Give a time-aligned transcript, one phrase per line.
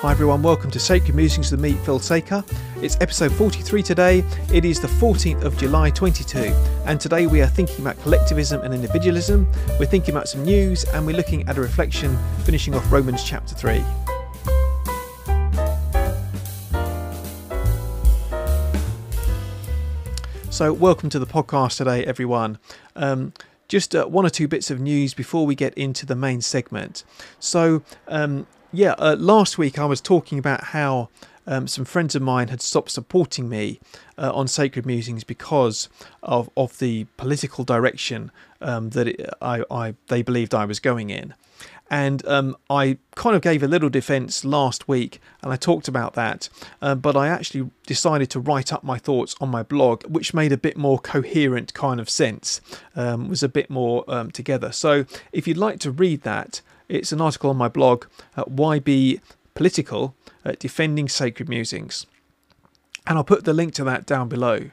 [0.00, 2.44] Hi everyone, welcome to Sacred Musings with me, Phill Sacre.
[2.82, 4.22] It's episode 43 today.
[4.52, 6.38] It is the 14th of July 22,
[6.84, 9.50] and today we are thinking about collectivism and individualism.
[9.80, 12.14] We're thinking about some news, and we're looking at a reflection,
[12.44, 13.82] finishing off Romans chapter 3.
[20.50, 22.58] So, welcome to the podcast today, everyone.
[22.96, 23.32] Um,
[23.68, 27.02] just uh, one or two bits of news before we get into the main segment.
[27.40, 31.08] So, um, yeah, uh, last week I was talking about how
[31.46, 33.80] um, some friends of mine had stopped supporting me
[34.18, 35.88] uh, on Sacred Musings because
[36.22, 41.10] of, of the political direction um, that it, I, I, they believed I was going
[41.10, 41.34] in.
[41.88, 46.14] And um, I kind of gave a little defense last week and I talked about
[46.14, 46.48] that.
[46.82, 50.50] Uh, but I actually decided to write up my thoughts on my blog, which made
[50.50, 52.60] a bit more coherent kind of sense,
[52.96, 54.72] um, was a bit more um, together.
[54.72, 59.20] So if you'd like to read that, it's an article on my blog, uh, Be
[59.54, 62.06] Political, uh, Defending Sacred Musings.
[63.06, 64.70] And I'll put the link to that down below.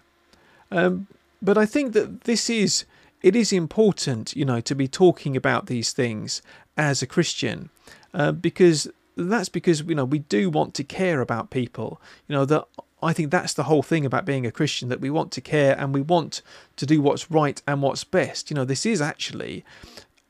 [0.71, 1.07] Um,
[1.41, 2.85] but I think that this is
[3.21, 6.41] it is important, you know, to be talking about these things
[6.77, 7.69] as a Christian,
[8.13, 12.01] uh, because that's because you know we do want to care about people.
[12.27, 12.66] You know that
[13.01, 15.77] I think that's the whole thing about being a Christian that we want to care
[15.79, 16.41] and we want
[16.77, 18.49] to do what's right and what's best.
[18.49, 19.63] You know, this is actually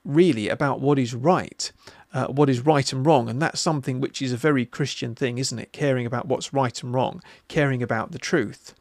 [0.05, 1.71] really about what is right.
[2.13, 5.39] Uh, what is right and wrong, and that's something which is a very Christian thing,
[5.39, 5.71] isn't it?
[5.71, 8.75] Caring about what's right and wrong, caring about the truth.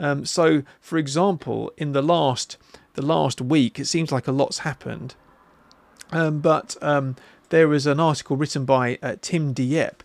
[0.00, 2.56] Um, so, for example, in the last
[2.94, 5.14] the last week, it seems like a lot's happened.
[6.10, 7.16] Um, but um,
[7.48, 10.04] there was an article written by uh, Tim Dieppe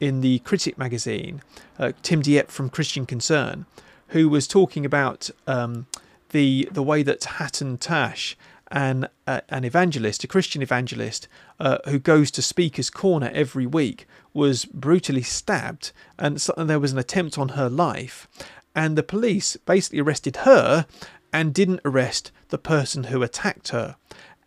[0.00, 1.42] in the Critic magazine,
[1.78, 3.66] uh, Tim Dieppe from Christian Concern,
[4.08, 5.86] who was talking about um,
[6.30, 8.36] the the way that Hatun Tash,
[8.72, 11.28] an uh, an evangelist, a Christian evangelist,
[11.60, 16.80] uh, who goes to Speaker's Corner every week, was brutally stabbed, and, so, and there
[16.80, 18.26] was an attempt on her life,
[18.74, 20.86] and the police basically arrested her
[21.32, 23.96] and didn't arrest the person who attacked her.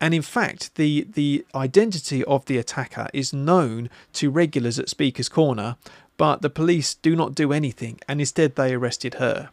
[0.00, 5.28] And in fact, the, the identity of the attacker is known to regulars at Speaker's
[5.28, 5.76] Corner,
[6.16, 9.50] but the police do not do anything, and instead they arrested her.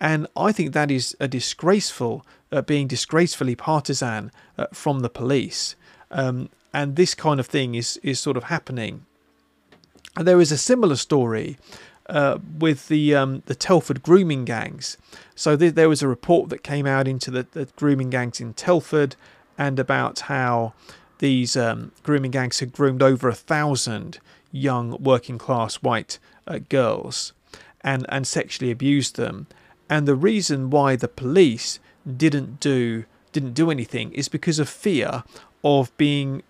[0.00, 5.76] And I think that is a disgraceful, uh, being disgracefully partisan uh, from the police.
[6.10, 9.04] Um, and this kind of thing is, is sort of happening.
[10.16, 11.58] And there is a similar story
[12.08, 14.96] uh, with the um, the Telford grooming gangs.
[15.34, 18.54] So th- there was a report that came out into the, the grooming gangs in
[18.54, 19.16] Telford,
[19.58, 20.74] and about how
[21.18, 24.18] these um, grooming gangs had groomed over a thousand
[24.52, 27.32] young working class white uh, girls,
[27.80, 29.46] and and sexually abused them.
[29.88, 35.24] And the reason why the police didn't do didn't do anything is because of fear
[35.64, 36.42] of being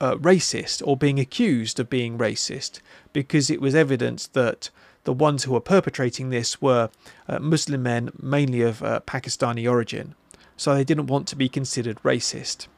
[0.00, 2.80] uh, racist or being accused of being racist,
[3.12, 4.70] because it was evidence that
[5.04, 6.90] the ones who were perpetrating this were
[7.28, 10.14] uh, Muslim men, mainly of uh, Pakistani origin.
[10.56, 12.68] So they didn't want to be considered racist.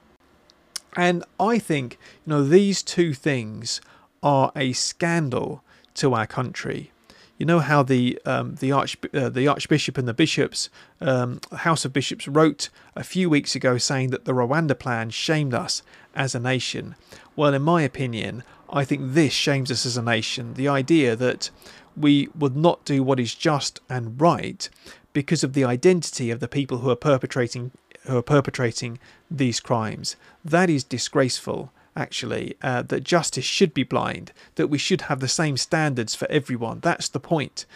[0.96, 3.80] And I think, you know, these two things
[4.22, 6.92] are a scandal to our country.
[7.38, 10.70] You know how the um, the, arch, uh, the archbishop and the bishops,
[11.00, 15.54] um, House of Bishops, wrote a few weeks ago saying that the Rwanda plan shamed
[15.54, 15.82] us
[16.14, 16.94] as a nation.
[17.34, 20.54] Well, in my opinion, I think this shames us as a nation.
[20.54, 21.50] The idea that
[21.96, 24.68] we would not do what is just and right
[25.12, 27.72] because of the identity of the people who are perpetrating
[28.06, 28.98] who are perpetrating
[29.30, 30.16] these crimes.
[30.44, 31.72] That is disgraceful.
[31.94, 36.26] Actually, uh, that justice should be blind, that we should have the same standards for
[36.30, 36.80] everyone.
[36.80, 37.66] That's the point,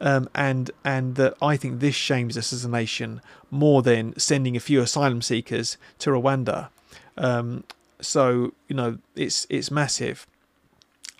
[0.00, 4.56] um, and and that I think this shames us as a nation more than sending
[4.56, 6.68] a few asylum seekers to Rwanda.
[7.16, 7.62] Um,
[8.00, 10.26] so you know, it's it's massive.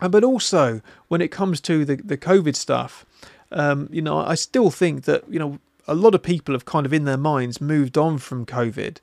[0.01, 3.05] Uh, but also when it comes to the, the COVID stuff,
[3.53, 6.87] um, you know, I still think that, you know, a lot of people have kind
[6.87, 8.99] of in their minds moved on from COVID.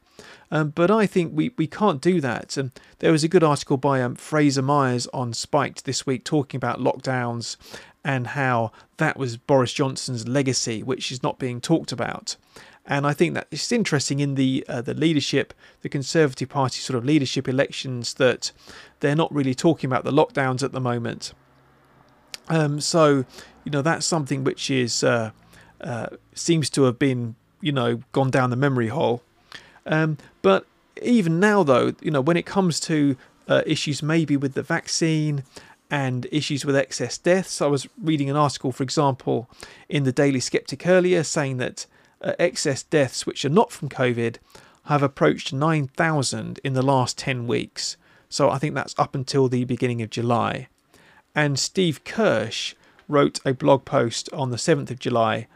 [0.49, 2.57] Um, but I think we, we can't do that.
[2.57, 6.57] And there was a good article by um, Fraser Myers on Spiked this week talking
[6.57, 7.57] about lockdowns
[8.03, 12.37] and how that was Boris Johnson's legacy, which is not being talked about.
[12.85, 16.97] And I think that it's interesting in the uh, the leadership, the Conservative Party sort
[16.97, 18.53] of leadership elections, that
[19.01, 21.33] they're not really talking about the lockdowns at the moment.
[22.47, 23.25] Um, so,
[23.65, 25.31] you know, that's something which is uh,
[25.81, 29.21] uh, seems to have been, you know, gone down the memory hole.
[29.87, 30.67] Um, but
[31.01, 33.15] even now, though, you know, when it comes to
[33.47, 35.43] uh, issues maybe with the vaccine
[35.89, 39.49] and issues with excess deaths, I was reading an article, for example,
[39.87, 41.85] in the Daily Skeptic earlier saying that
[42.21, 44.37] uh, excess deaths which are not from COVID
[44.85, 47.97] have approached 9,000 in the last 10 weeks.
[48.29, 50.67] So I think that's up until the beginning of July.
[51.35, 52.73] And Steve Kirsch
[53.07, 55.47] wrote a blog post on the 7th of July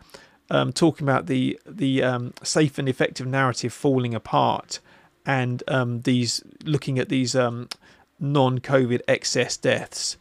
[0.50, 4.80] um, talking about the the um, safe and effective narrative falling apart
[5.26, 7.70] and um, these looking at these um,
[8.20, 10.18] non-COVID excess deaths.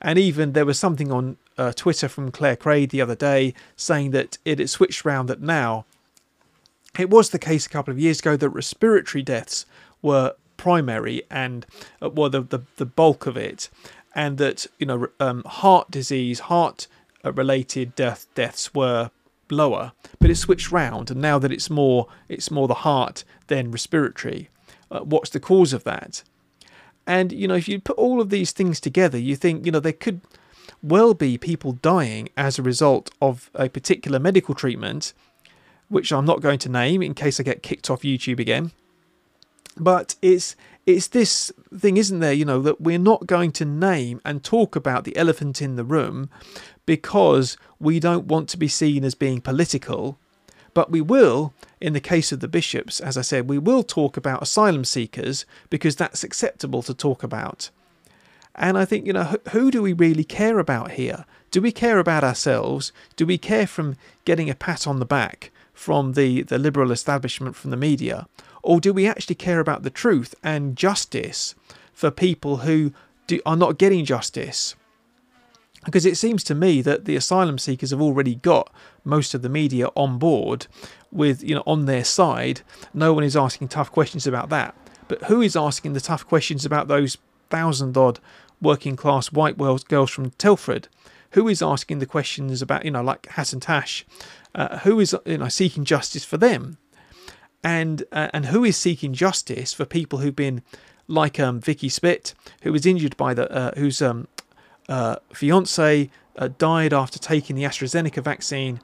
[0.00, 4.12] And even there was something on uh, Twitter from Claire Craig the other day saying
[4.12, 5.84] that it had switched round that now
[6.98, 9.66] it was the case a couple of years ago that respiratory deaths
[10.02, 11.66] were primary and
[12.00, 13.68] uh, well the, the, the bulk of it
[14.14, 16.86] and that you know um, heart disease heart
[17.24, 19.10] uh, related death deaths were
[19.50, 23.70] lower but it switched round and now that it's more it's more the heart than
[23.70, 24.48] respiratory
[24.94, 26.22] uh, what's the cause of that?
[27.06, 29.80] And you know if you put all of these things together you think you know
[29.80, 30.22] there could
[30.82, 35.12] well be people dying as a result of a particular medical treatment
[35.88, 38.72] which I'm not going to name in case I get kicked off YouTube again
[39.76, 40.56] but it's
[40.86, 44.76] it's this thing isn't there you know that we're not going to name and talk
[44.76, 46.28] about the elephant in the room
[46.86, 50.18] because we don't want to be seen as being political.
[50.74, 54.16] But we will in the case of the bishops as i said we will talk
[54.16, 57.70] about asylum seekers because that's acceptable to talk about.
[58.54, 61.24] And i think you know who do we really care about here?
[61.50, 62.92] Do we care about ourselves?
[63.14, 67.56] Do we care from getting a pat on the back from the the liberal establishment
[67.56, 68.26] from the media
[68.64, 71.54] or do we actually care about the truth and justice
[71.92, 72.92] for people who
[73.26, 74.74] do, are not getting justice?
[75.84, 78.72] Because it seems to me that the asylum seekers have already got
[79.04, 80.66] most of the media on board
[81.12, 82.62] with, you know, on their side.
[82.94, 84.74] No one is asking tough questions about that.
[85.08, 87.18] But who is asking the tough questions about those
[87.50, 88.18] thousand odd
[88.62, 90.88] working class white girls from Telford?
[91.32, 94.06] Who is asking the questions about, you know, like Hatun Tash?
[94.54, 96.78] Uh, who is, you know, seeking justice for them?
[97.64, 100.62] And uh, and who is seeking justice for people who've been
[101.08, 104.28] like um, Vikki Spit, who was injured by the uh, whose um,
[104.88, 108.80] uh, fiance uh, died after taking the AstraZeneca vaccine,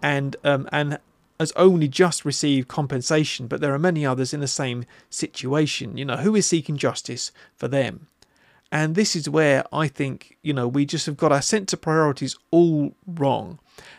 [0.00, 0.98] and um, and
[1.38, 3.46] has only just received compensation.
[3.46, 5.96] But there are many others in the same situation.
[5.96, 8.06] You know, who is seeking justice for them?
[8.72, 11.80] And this is where I think you know we just have got our sense of
[11.80, 13.58] priorities all wrong,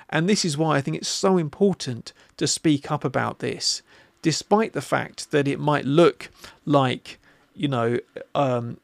[0.10, 3.82] and this is why I think it's so important to speak up about this
[4.22, 6.30] despite the fact that it might look
[6.66, 7.20] like,
[7.56, 8.00] you know,
[8.36, 8.78] um,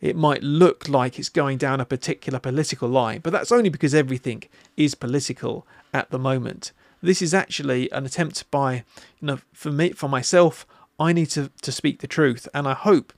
[0.00, 3.94] it might look like it's going down a particular political line, but that's only because
[3.94, 4.44] everything
[4.76, 6.72] is political at the moment.
[7.02, 8.84] This is actually an attempt by,
[9.20, 10.66] you know, for me, for myself,
[10.98, 13.12] I need to, to speak the truth, and I hope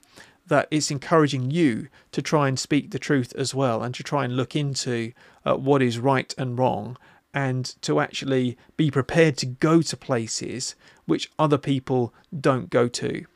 [0.47, 4.25] that it's encouraging you to try and speak the truth as well, and to try
[4.25, 5.12] and look into
[5.44, 6.97] uh, what is right and wrong,
[7.33, 10.75] and to actually be prepared to go to places
[11.11, 13.27] which other people don't go to.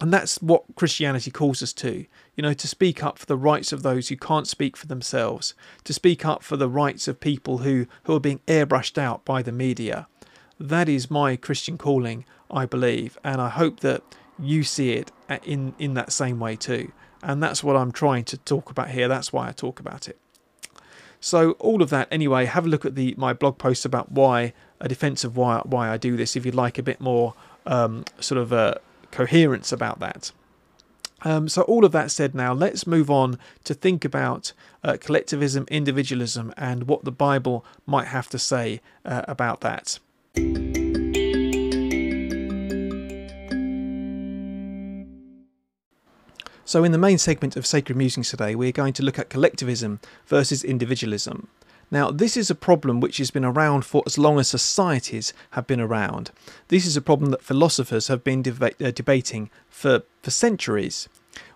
[0.00, 3.72] And that's what Christianity calls us to, you know, to speak up for the rights
[3.72, 5.54] of those who can't speak for themselves,
[5.84, 9.42] to speak up for the rights of people who, who are being airbrushed out by
[9.42, 10.06] the media.
[10.58, 14.02] That is my Christian calling, I believe, and I hope that
[14.38, 15.10] you see it
[15.44, 16.92] in, in that same way too.
[17.22, 19.08] And that's what I'm trying to talk about here.
[19.08, 20.18] That's why I talk about it.
[21.20, 24.52] So all of that anyway, have a look at the my blog post about why
[24.80, 27.34] a defense of why why I do this if you'd like a bit more
[27.66, 28.74] um, sort of uh,
[29.10, 30.32] coherence about that.
[31.22, 34.52] Um, so all of that said now let's move on to think about
[34.84, 39.98] uh, collectivism, individualism and what the Bible might have to say uh, about that.
[46.68, 50.00] So, in the main segment of Sacred Musings today, we're going to look at collectivism
[50.26, 51.48] versus individualism.
[51.90, 55.66] Now, this is a problem which has been around for as long as societies have
[55.66, 56.30] been around.
[56.68, 61.08] This is a problem that philosophers have been deba- uh, debating for, for centuries,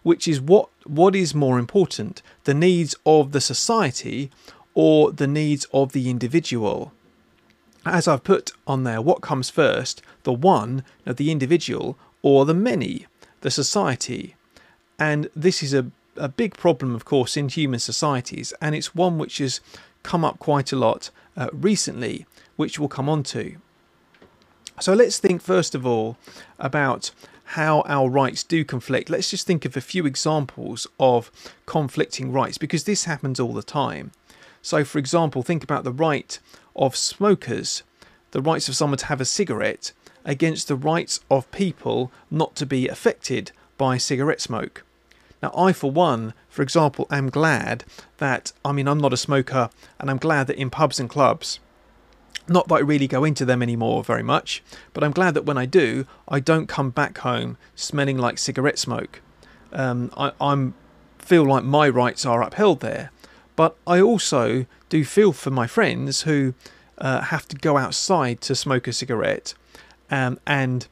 [0.02, 4.30] which is what, what is more important, the needs of the society
[4.74, 6.92] or the needs of the individual?
[7.84, 13.06] As I've put on there, what comes first, the one, the individual, or the many,
[13.40, 14.36] the society?
[14.98, 19.18] And this is a, a big problem, of course, in human societies, and it's one
[19.18, 19.60] which has
[20.02, 23.56] come up quite a lot uh, recently, which we'll come on to.
[24.80, 26.16] So let's think first of all
[26.58, 27.10] about
[27.44, 29.10] how our rights do conflict.
[29.10, 31.30] Let's just think of a few examples of
[31.66, 34.12] conflicting rights because this happens all the time.
[34.62, 36.38] So, for example, think about the right
[36.74, 37.82] of smokers,
[38.30, 39.92] the rights of someone to have a cigarette,
[40.24, 44.84] against the rights of people not to be affected by cigarette smoke.
[45.42, 47.84] Now, I, for one, for example, am glad
[48.18, 51.58] that, I mean, I'm not a smoker, and I'm glad that in pubs and clubs,
[52.48, 55.58] not that I really go into them anymore very much, but I'm glad that when
[55.58, 59.20] I do, I don't come back home smelling like cigarette smoke.
[59.72, 60.74] Um, I I'm,
[61.18, 63.10] feel like my rights are upheld there.
[63.54, 66.54] But I also do feel for my friends who
[66.98, 69.54] uh, have to go outside to smoke a cigarette,
[70.10, 70.86] um, and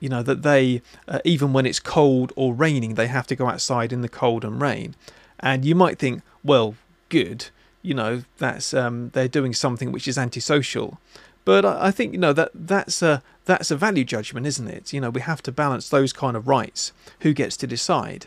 [0.00, 3.46] you know that they, uh, even when it's cold or raining, they have to go
[3.46, 4.96] outside in the cold and rain.
[5.38, 6.74] And you might think, well,
[7.08, 7.46] good,
[7.82, 10.98] you know, that's um, they're doing something which is antisocial.
[11.44, 14.92] But I think you know that that's a that's a value judgment, isn't it?
[14.92, 16.92] You know, we have to balance those kind of rights.
[17.20, 18.26] Who gets to decide?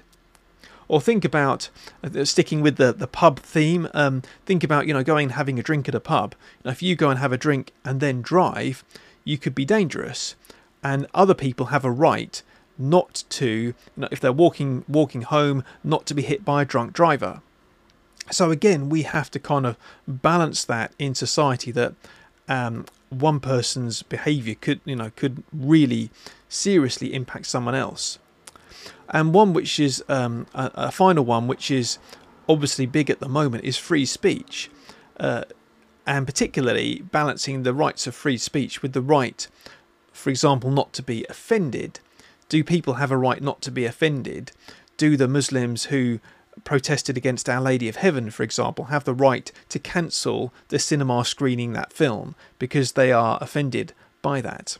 [0.87, 1.69] Or think about
[2.03, 3.87] uh, sticking with the, the pub theme.
[3.93, 6.35] Um, think about you know going and having a drink at a pub.
[6.65, 8.83] Now, if you go and have a drink and then drive,
[9.23, 10.35] you could be dangerous,
[10.83, 12.41] and other people have a right
[12.77, 16.65] not to, you know, if they're walking walking home, not to be hit by a
[16.65, 17.41] drunk driver.
[18.31, 21.93] So again, we have to kind of balance that in society that
[22.47, 26.09] um, one person's behaviour could, you know, could really
[26.49, 28.19] seriously impact someone else.
[29.09, 31.99] And one which is um, a, a, final one, which is
[32.47, 34.71] obviously big at the moment, is free speech,
[35.19, 35.43] uh,
[36.07, 39.47] and particularly balancing the rights of free speech with the right,
[40.13, 41.99] for example, not to be offended.
[42.47, 44.51] Do people have a right not to be offended?
[44.95, 46.19] Do the Muslims who
[46.63, 51.25] protested against Our Lady of Heaven, for example, have the right to cancel the cinema
[51.25, 54.77] screening that film because they are offended by that?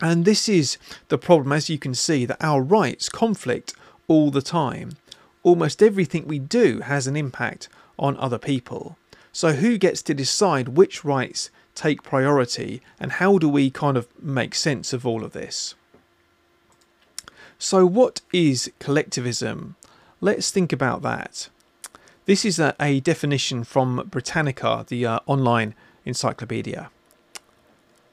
[0.00, 3.74] And this is the problem, as you can see, that our rights conflict
[4.08, 4.96] all the time.
[5.42, 7.68] Almost everything we do has an impact
[7.98, 8.96] on other people.
[9.32, 14.06] So, who gets to decide which rights take priority, and how do we kind of
[14.22, 15.74] make sense of all of this?
[17.58, 19.76] So, what is collectivism?
[20.20, 21.48] Let's think about that.
[22.26, 26.90] This is a, a definition from Britannica, the uh, online encyclopedia.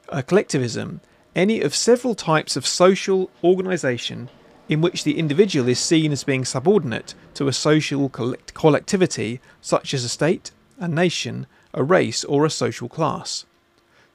[0.08, 1.02] Uh, collectivism,
[1.36, 4.30] any of several types of social organisation
[4.68, 9.92] in which the individual is seen as being subordinate to a social collect- collectivity such
[9.92, 13.44] as a state, a nation, a race, or a social class.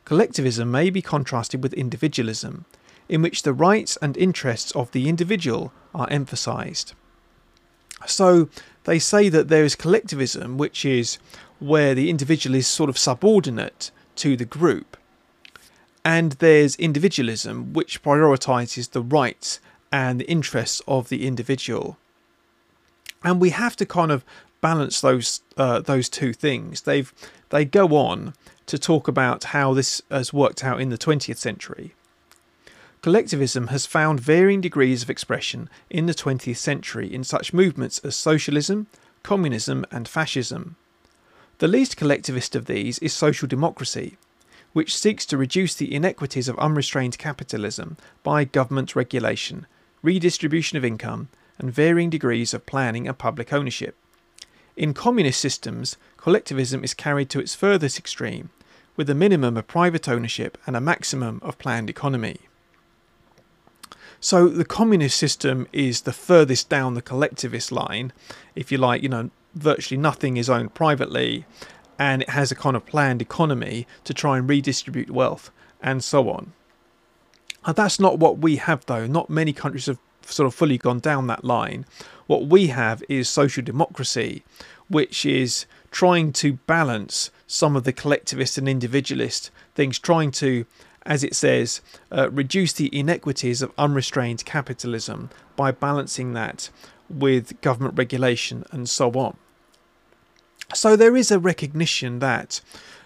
[0.05, 2.65] Collectivism may be contrasted with individualism,
[3.07, 6.93] in which the rights and interests of the individual are emphasised.
[8.05, 8.50] So
[8.83, 11.17] they say that there is collectivism, which is
[11.60, 14.98] where the individual is sort of subordinate to the group.
[16.03, 21.98] And there's individualism, which prioritizes the rights and the interests of the individual.
[23.24, 24.25] And we have to kind of
[24.60, 26.81] balance those uh, those two things.
[26.81, 27.13] They've
[27.53, 28.33] they go on
[28.65, 31.93] to talk about how this has worked out in the 20th century.
[33.03, 38.15] Collectivism has found varying degrees of expression in the 20th century in such movements as
[38.15, 38.88] socialism,
[39.22, 40.77] communism, and fascism.
[41.60, 44.17] The least collectivist of these is social democracy,
[44.72, 49.67] which seeks to reduce the inequities of unrestrained capitalism by government regulation,
[50.01, 51.29] redistribution of income,
[51.60, 53.95] and varying degrees of planning and public ownership.
[54.75, 58.50] In communist systems, collectivism is carried to its furthest extreme,
[58.96, 62.38] with a minimum of private ownership and a maximum of planned economy.
[64.20, 68.13] So the communist system is the furthest down the collectivist line.
[68.56, 71.46] If you like, you know, virtually nothing is owned privately
[72.00, 75.51] and it has a kind of planned economy to try and redistribute wealth
[75.82, 76.53] and so on.
[77.65, 79.06] And that's not what we have though.
[79.08, 81.86] Not many countries have sort of fully gone down that line.
[82.27, 84.44] What we have is social democracy,
[84.88, 90.65] which is trying to balance some of the collectivist and individualist things, trying to
[91.06, 96.70] as it says, uh, reduce the inequities of unrestrained capitalism by balancing that
[97.10, 99.36] with government regulation and so on.
[100.74, 102.62] So there is a recognition that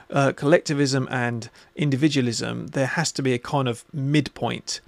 [0.10, 4.80] uh, collectivism and individualism, there has to be a kind of midpoint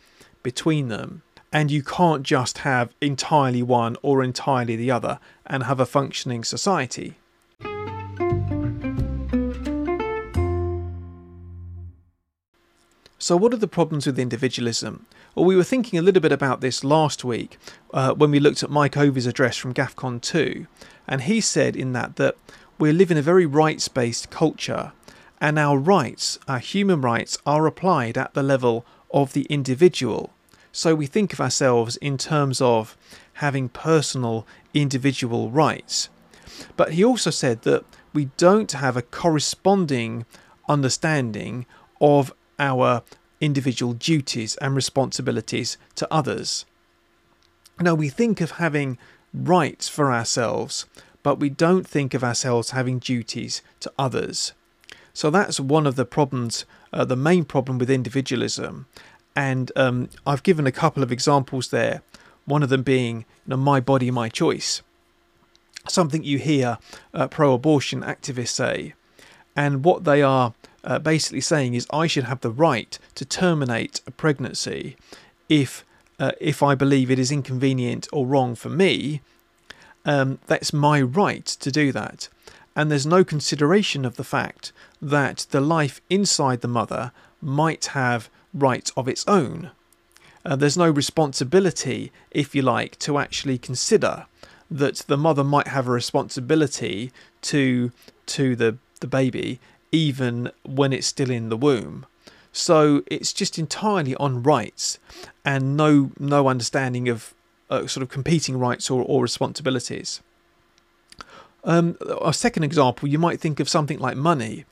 [0.43, 1.23] between them.
[1.51, 6.43] And you can't just have entirely one or entirely the other and have a functioning
[6.43, 7.15] society.
[13.21, 15.05] So, what are the problems with individualism?
[15.35, 17.57] Well, we were thinking a little bit about this last week
[17.93, 20.65] uh, when we looked at Mike Ovey's address from GAFCON 2,
[21.07, 22.35] and he said in that that
[22.79, 24.93] we live in a very rights based culture,
[25.41, 30.31] and our rights, our human rights, are applied at the level of the individual.
[30.71, 32.95] So, we think of ourselves in terms of
[33.33, 36.09] having personal individual rights.
[36.75, 37.83] But he also said that
[38.13, 40.25] we don't have a corresponding
[40.67, 41.65] understanding
[42.01, 43.01] of our
[43.41, 46.65] individual duties and responsibilities to others.
[47.79, 48.97] Now, we think of having
[49.33, 50.85] rights for ourselves,
[51.23, 54.53] but we don't think of ourselves having duties to others.
[55.13, 58.85] So that's one of the problems, uh, the main problem with individualism.
[59.35, 62.01] And um, I've given a couple of examples there,
[62.45, 64.81] one of them being you know, my body, my choice.
[65.87, 66.77] something you hear
[67.13, 68.93] uh, pro abortion activists say.
[69.55, 74.01] And what they are uh, basically saying is, I should have the right to terminate
[74.07, 74.95] a pregnancy
[75.47, 75.85] if,
[76.19, 79.21] uh, if I believe it is inconvenient or wrong for me.
[80.05, 82.29] Um, that's my right to do that.
[82.75, 84.71] And there's no consideration of the fact
[85.01, 89.71] that the life inside the mother might have rights of its own.
[90.45, 94.25] Uh, there's no responsibility, if you like, to actually consider
[94.71, 97.91] that the mother might have a responsibility to
[98.25, 99.59] to the the baby
[99.91, 102.05] even when it's still in the womb.
[102.51, 104.99] So it's just entirely on rights
[105.43, 107.33] and no no understanding of
[107.69, 110.21] uh, sort of competing rights or, or responsibilities.
[111.63, 114.65] Um, a second example, you might think of something like money.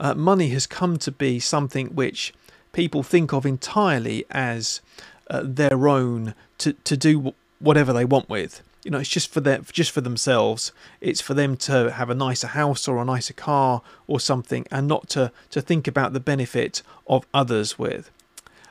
[0.00, 2.32] Uh, money has come to be something which
[2.72, 4.80] people think of entirely as
[5.30, 8.62] uh, their own to, to do whatever they want with.
[8.84, 10.72] You know, it's just for them, just for themselves.
[11.00, 14.88] It's for them to have a nicer house or a nicer car or something, and
[14.88, 18.10] not to to think about the benefit of others with.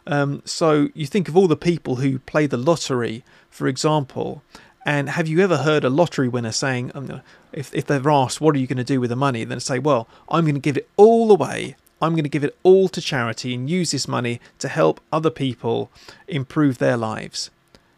[0.05, 4.43] Um, so you think of all the people who play the lottery, for example,
[4.85, 7.21] and have you ever heard a lottery winner saying, um,
[7.53, 9.43] if, if they're asked, what are you going to do with the money?
[9.43, 11.75] Then say, well, I'm going to give it all away.
[12.01, 15.29] I'm going to give it all to charity and use this money to help other
[15.29, 15.91] people
[16.27, 17.51] improve their lives.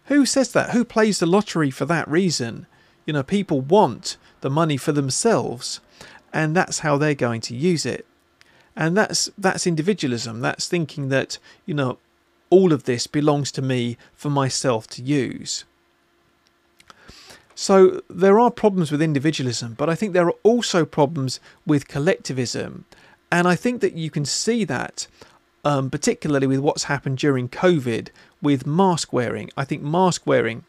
[0.05, 0.71] Who says that?
[0.71, 2.67] Who plays the lottery for that reason?
[3.05, 5.79] You know, people want the money for themselves,
[6.33, 8.05] and that's how they're going to use it.
[8.75, 10.41] And that's that's individualism.
[10.41, 11.99] That's thinking that, you know,
[12.49, 15.63] all of this belongs to me for myself to use.
[17.55, 22.85] So there are problems with individualism, but I think there are also problems with collectivism.
[23.33, 25.07] And I think that you can see that
[25.65, 28.09] um, particularly with what's happened during COVID
[28.41, 29.49] with mask wearing.
[29.57, 30.65] I think mask wearing.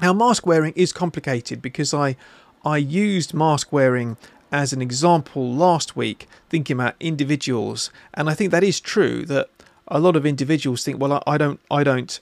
[0.00, 2.16] Now, mask wearing is complicated because I
[2.64, 4.18] I used mask wearing
[4.52, 9.48] as an example last week, thinking about individuals, and I think that is true that
[9.88, 12.20] a lot of individuals think, well, I, I don't I don't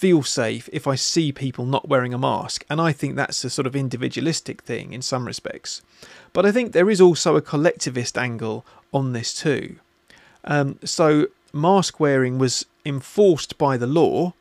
[0.00, 3.50] feel safe if I see people not wearing a mask, and I think that's a
[3.50, 5.82] sort of individualistic thing in some respects.
[6.32, 9.76] But I think there is also a collectivist angle on this too.
[10.44, 14.32] Um, so mask wearing was enforced by the law.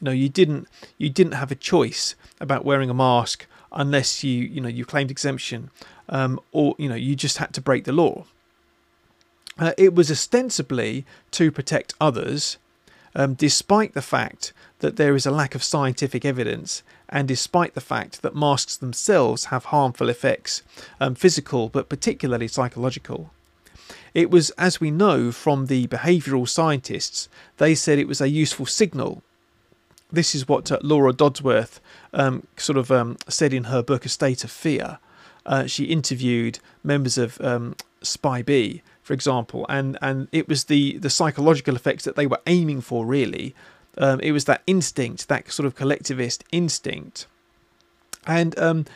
[0.00, 4.42] You know, you didn't you didn't have a choice about wearing a mask unless you
[4.54, 5.70] you know you claimed exemption,
[6.08, 8.24] um, or you know you just had to break the law.
[9.58, 12.56] Uh, it was ostensibly to protect others,
[13.14, 17.80] um, despite the fact that there is a lack of scientific evidence, and despite the
[17.80, 20.62] fact that masks themselves have harmful effects,
[21.00, 23.30] um, physical but particularly psychological.
[24.12, 28.66] It was, as we know from the behavioural scientists, they said it was a useful
[28.66, 29.22] signal.
[30.12, 31.80] This is what uh, Laura Dodsworth
[32.12, 34.98] um, sort of um, said in her book A State of Fear.
[35.46, 41.10] Uh, she interviewed members of um, SPI-B, for example, and, and it was the, the
[41.10, 43.54] psychological effects that they were aiming for, really.
[43.96, 47.26] Um, it was that instinct, that sort of collectivist instinct.
[48.26, 48.86] And um,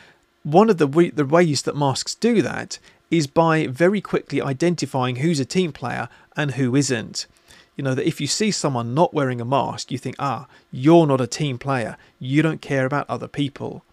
[0.43, 2.79] one of the, the ways that masks do that
[3.11, 7.27] is by very quickly identifying who's a team player and who isn't.
[7.75, 11.07] You know, that if you see someone not wearing a mask, you think, ah, you're
[11.07, 11.97] not a team player.
[12.19, 13.83] You don't care about other people.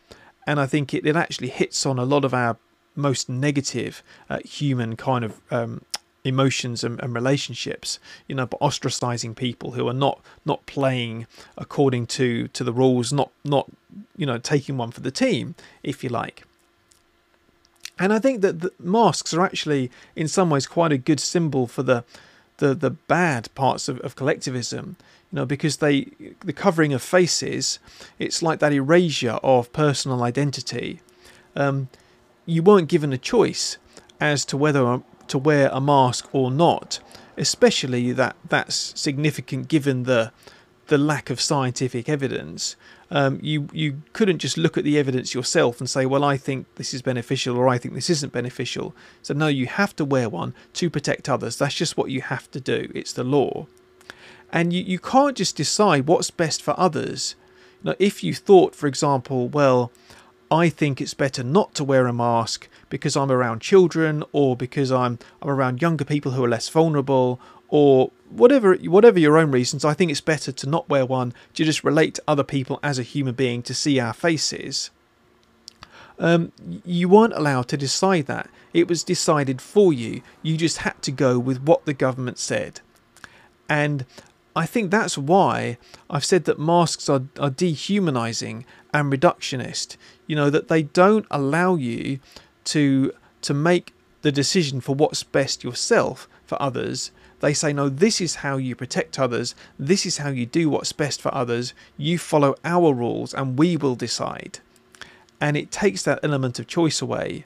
[0.47, 2.57] And I think it, it actually hits on a lot of our
[2.95, 5.83] most negative uh, human kind of um,
[6.27, 12.07] emotions and, and, relationships you know but ostracizing people who are not not playing according
[12.07, 13.71] to to the rules not not
[14.17, 16.45] you know taking one for the team if you like
[17.99, 21.67] and I think that the masks are actually, in some ways, quite a good symbol
[21.67, 22.05] for the
[22.59, 24.97] the, the bad parts of, of collectivism.
[25.31, 26.09] You know, because they
[26.45, 27.79] the covering of faces,
[28.19, 31.01] it's like that erasure of personal identity.
[31.55, 31.89] Um,
[32.45, 33.79] you weren't given a choice
[34.21, 37.01] as to whether to wear a mask or not,
[37.37, 40.33] especially that that's significant given the
[40.89, 42.77] the lack of scientific evidence.
[43.11, 46.67] Um, you you couldn't just look at the evidence yourself and say, well, I think
[46.75, 48.95] this is beneficial or I think this isn't beneficial.
[49.23, 51.57] So no, you have to wear one to protect others.
[51.57, 52.91] That's just what you have to do.
[52.95, 53.67] It's the law,
[54.53, 57.37] and you you can't just decide what's best for others.
[57.83, 59.93] Now, if you thought, for example, well,
[60.51, 64.93] I think it's better not to wear a mask because I'm around children or because
[64.93, 69.85] I'm I'm around younger people who are less vulnerable or whatever whatever your own reasons,
[69.85, 72.99] I think it's better to not wear one to just relate to other people as
[72.99, 74.91] a human being to see our faces.
[76.19, 76.53] Um,
[76.85, 78.49] you weren't allowed to decide that.
[78.73, 80.23] It was decided for you.
[80.43, 82.81] You just had to go with what the government said.
[83.69, 84.07] And
[84.55, 85.77] I think that's why
[86.09, 88.65] I've said that masks are, are dehumanizing
[88.97, 89.97] and reductionist.
[90.27, 92.19] You know, that they don't allow you
[92.65, 97.11] to to make the decision for what's best yourself for others.
[97.41, 99.55] They say, no, this is how you protect others.
[99.79, 101.75] This is how you do what's best for others.
[101.99, 104.61] You follow our rules and we will decide.
[105.39, 107.45] And it takes that element of choice away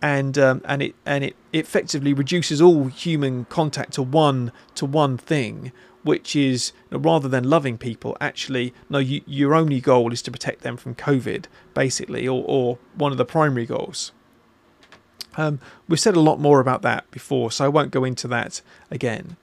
[0.00, 5.16] and um, and it and it effectively reduces all human contact to one to one
[5.16, 10.30] thing, which is rather than loving people, actually no, you, your only goal is to
[10.30, 14.12] protect them from COVID, basically, or or one of the primary goals.
[15.36, 18.60] Um, we've said a lot more about that before, so I won't go into that
[18.90, 19.36] again.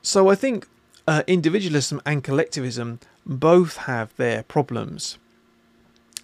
[0.00, 0.66] So I think
[1.06, 5.18] uh, individualism and collectivism both have their problems.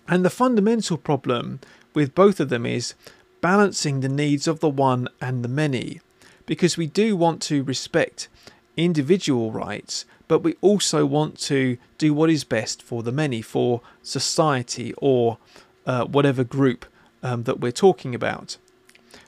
[0.08, 1.60] And the fundamental problem
[1.94, 2.94] with both of them is
[3.40, 6.00] balancing the needs of the one and the many,
[6.46, 8.28] because we do want to respect
[8.76, 13.80] individual rights, but we also want to do what is best for the many, for
[14.02, 15.38] society or
[15.86, 16.86] uh, whatever group
[17.22, 18.56] um, that we're talking about.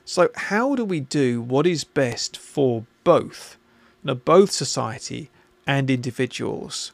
[0.03, 3.57] So, how do we do what is best for both,
[4.03, 5.29] know, both society
[5.65, 6.91] and individuals?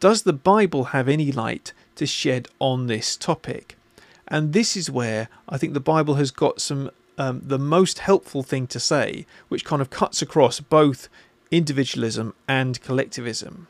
[0.00, 3.76] Does the Bible have any light to shed on this topic?
[4.28, 8.42] And this is where I think the Bible has got some um, the most helpful
[8.42, 11.08] thing to say, which kind of cuts across both
[11.50, 13.68] individualism and collectivism.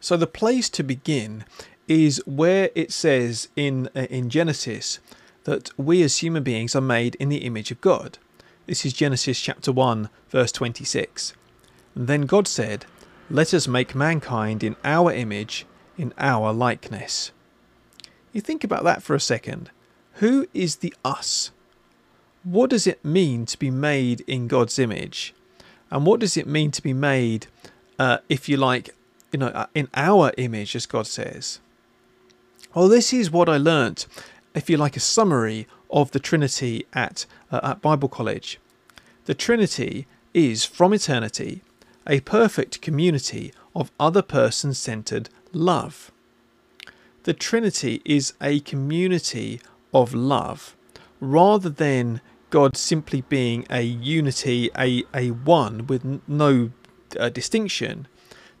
[0.00, 1.44] So the place to begin
[1.88, 5.00] is where it says in uh, in Genesis
[5.44, 8.18] that we as human beings are made in the image of God.
[8.66, 11.34] This is Genesis chapter 1 verse 26.
[11.94, 12.84] And then God said,
[13.28, 15.66] let us make mankind in our image,
[15.98, 17.32] in our likeness.
[18.32, 19.70] You think about that for a second.
[20.16, 21.50] Who is the us?
[22.42, 25.34] What does it mean to be made in God's image?
[25.90, 27.48] And what does it mean to be made,
[27.98, 28.94] uh, if you like,
[29.32, 31.60] you know, uh, in our image, as God says?
[32.74, 34.06] Well, this is what I learnt,
[34.54, 38.58] if you like, a summary of the Trinity at, uh, at Bible College.
[39.26, 41.62] The Trinity is from eternity
[42.06, 46.12] a perfect community of other person centered love.
[47.24, 49.60] The Trinity is a community
[49.96, 50.76] of love
[51.20, 56.70] rather than God simply being a unity, a, a one with no
[57.18, 58.06] uh, distinction.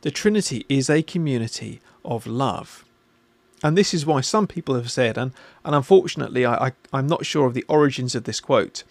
[0.00, 2.84] The Trinity is a community of love.
[3.62, 5.32] And this is why some people have said, and,
[5.64, 8.82] and unfortunately, I, I, am not sure of the origins of this quote,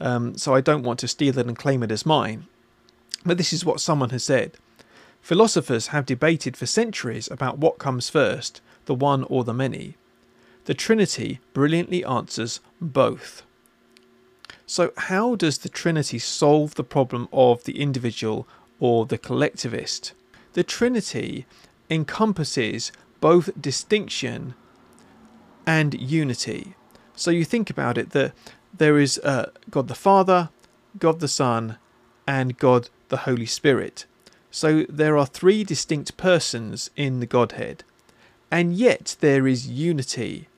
[0.00, 2.46] um, so I don't want to steal it and claim it as mine.
[3.24, 4.56] But this is what someone has said.
[5.20, 9.96] Philosophers have debated for centuries about what comes first, the one or the many.
[10.64, 13.42] The Trinity brilliantly answers both.
[14.66, 18.46] So, how does the Trinity solve the problem of the individual
[18.78, 20.12] or the collectivist?
[20.52, 21.46] The Trinity
[21.90, 24.54] encompasses both distinction
[25.66, 26.74] and unity.
[27.14, 28.32] So, you think about it that
[28.72, 30.50] there is uh, God the Father,
[30.98, 31.76] God the Son,
[32.26, 34.06] and God the Holy Spirit.
[34.50, 37.84] So there are three distinct persons in the Godhead,
[38.50, 40.48] and yet there is unity.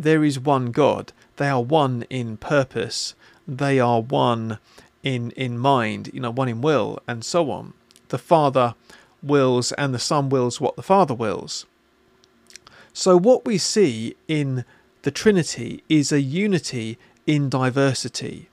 [0.00, 1.12] There is one God.
[1.36, 3.14] They are one in purpose.
[3.46, 4.58] They are one
[5.02, 7.74] in in mind, you know, one in will, and so on.
[8.08, 8.74] The Father
[9.22, 11.66] wills and the Son wills what the Father wills.
[12.94, 14.64] So what we see in
[15.02, 18.48] the Trinity is a unity in diversity.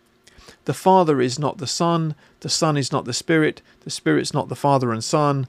[0.66, 4.50] The Father is not the Son, the Son is not the Spirit, the Spirit's not
[4.50, 5.48] the Father and Son,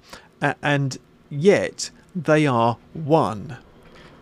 [0.63, 0.97] and
[1.29, 3.59] yet they are one.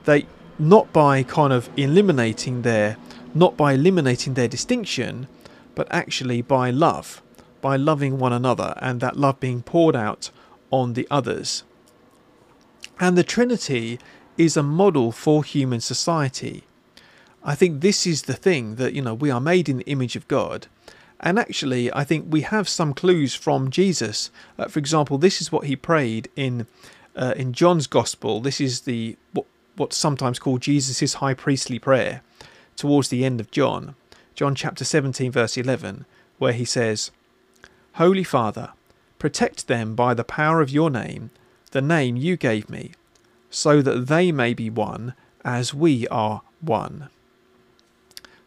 [0.06, 0.26] They
[0.58, 2.96] not by kind of eliminating their
[3.34, 5.28] not by eliminating their distinction,
[5.74, 7.22] but actually by love,
[7.60, 10.30] by loving one another, and that love being poured out
[10.70, 11.62] on the others.
[12.98, 13.98] And the Trinity
[14.38, 16.64] is a model for human society.
[17.44, 20.16] I think this is the thing that, you know, we are made in the image
[20.16, 20.66] of God,
[21.20, 24.30] and actually, I think we have some clues from Jesus.
[24.58, 26.66] Uh, for example, this is what he prayed in
[27.14, 28.40] uh, in John's Gospel.
[28.40, 29.16] This is the
[29.76, 32.22] what's sometimes called Jesus' high priestly prayer
[32.76, 33.94] towards the end of John,
[34.34, 36.04] John chapter 17, verse 11,
[36.38, 37.10] where he says,
[37.94, 38.72] Holy Father,
[39.18, 41.30] protect them by the power of your name,
[41.70, 42.92] the name you gave me,
[43.48, 47.08] so that they may be one as we are one.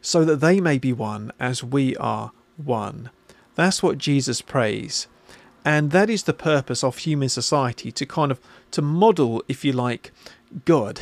[0.01, 3.09] So that they may be one as we are one.
[3.55, 5.07] That's what Jesus prays.
[5.65, 8.39] And that is the purpose of human society to kind of
[8.71, 10.11] to model, if you like,
[10.65, 11.01] God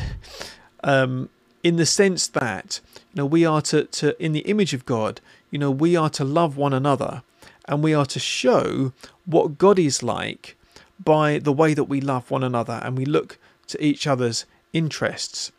[0.84, 1.28] um,
[1.62, 2.80] in the sense that
[3.12, 6.10] you know we are to, to in the image of God, you know, we are
[6.10, 7.22] to love one another
[7.66, 8.92] and we are to show
[9.24, 10.56] what God is like
[11.02, 15.52] by the way that we love one another and we look to each other's interests.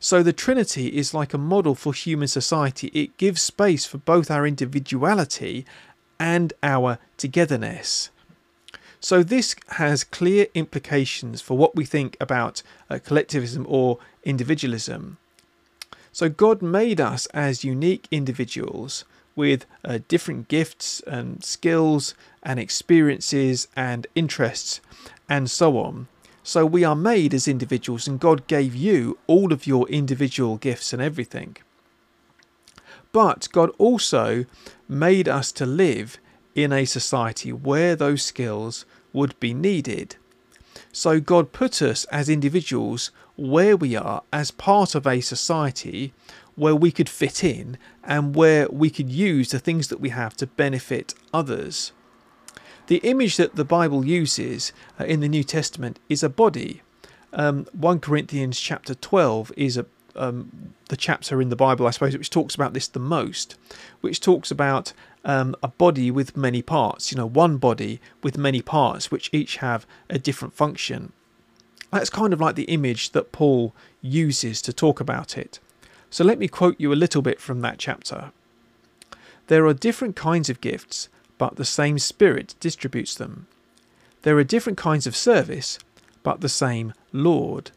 [0.00, 2.88] So the Trinity is like a model for human society.
[2.88, 5.64] It gives space for both our individuality
[6.18, 8.10] and our togetherness.
[9.04, 15.18] So this has clear implications for what we think about uh, collectivism or individualism.
[16.12, 23.66] So God made us as unique individuals with uh, different gifts and skills and experiences
[23.74, 24.80] and interests
[25.28, 26.06] and so on.
[26.44, 30.92] So we are made as individuals, and God gave you all of your individual gifts
[30.92, 31.56] and everything.
[33.10, 34.44] But God also
[34.88, 36.18] made us to live
[36.54, 40.16] in a society where those skills would be needed.
[40.92, 46.12] So God put us as individuals where we are as part of a society
[46.54, 50.36] where we could fit in and where we could use the things that we have
[50.36, 51.92] to benefit others.
[52.88, 56.82] The image that the Bible uses uh, in the New Testament is a body.
[57.32, 62.16] Um, 1 Corinthians chapter 12 is a, um, the chapter in the Bible, I suppose,
[62.16, 63.56] which talks about this the most,
[64.02, 64.92] which talks about
[65.24, 69.56] um, a body with many parts, you know, one body with many parts, which each
[69.56, 71.12] have a different function.
[71.90, 75.60] That's kind of like the image that Paul uses to talk about it.
[76.10, 78.32] So let me quote you a little bit from that chapter.
[79.48, 81.08] There are different kinds of gifts,
[81.38, 83.46] but the same Spirit distributes them.
[84.22, 85.78] There are different kinds of service,
[86.22, 87.70] but the same Lord.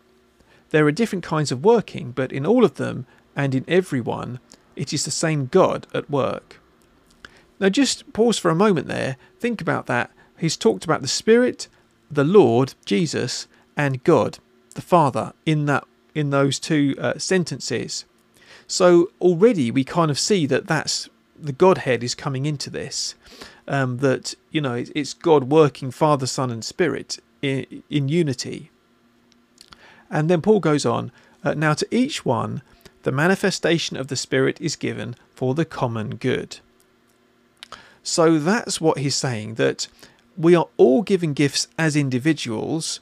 [0.70, 3.06] There are different kinds of working, but in all of them
[3.36, 4.40] and in every one,
[4.76, 6.60] it is the same God at work.
[7.60, 9.18] Now, just pause for a moment there.
[9.40, 10.12] Think about that.
[10.38, 11.68] He's talked about the Spirit,
[12.12, 14.40] the Lord, Jesus, and God,
[14.74, 18.06] the Father, in that in those two uh, sentences.
[18.68, 23.16] So already we kind of see that that's the Godhead is coming into this.
[23.68, 28.70] Um, that you know it's God working Father, Son, and Spirit in, in unity.
[30.10, 31.12] And then Paul goes on.
[31.44, 32.62] Uh, now to each one,
[33.04, 36.60] the manifestation of the Spirit is given for the common good.
[38.06, 39.88] So that's what he's saying that
[40.38, 43.00] we are all given gifts as individuals,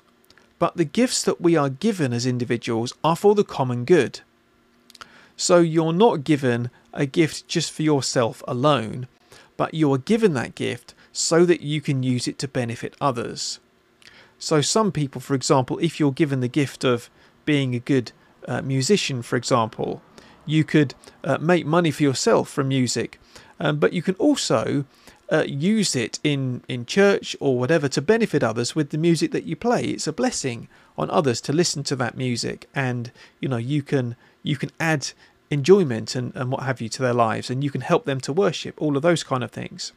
[0.60, 4.22] but the gifts that we are given as individuals are for the common good.
[5.36, 9.10] So you're not given a gift just for yourself alone,
[9.58, 13.60] but you are given that gift so that you can use it to benefit others.
[14.39, 17.10] So, some people, for example, if you're given the gift of
[17.44, 18.13] being a good
[18.48, 20.02] uh, musician, for example,
[20.46, 23.20] you could uh, make money for yourself from music,
[23.60, 24.86] um, but you can also
[25.32, 29.46] uh, use it in, in church or whatever to benefit others with the music that
[29.46, 29.86] you play.
[29.86, 34.16] It's a blessing on others to listen to that music, and you know you can
[34.44, 35.12] you can add
[35.50, 38.34] enjoyment and, and what have you to their lives, and you can help them to
[38.34, 39.94] worship, all of those kind of things.